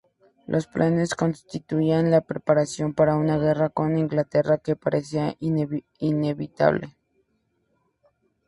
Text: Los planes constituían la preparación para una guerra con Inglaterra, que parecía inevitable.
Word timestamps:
Los 0.47 0.65
planes 0.65 1.13
constituían 1.13 2.09
la 2.09 2.21
preparación 2.21 2.95
para 2.95 3.15
una 3.15 3.37
guerra 3.37 3.69
con 3.69 3.99
Inglaterra, 3.99 4.57
que 4.57 4.75
parecía 4.75 5.37
inevitable. 5.99 6.97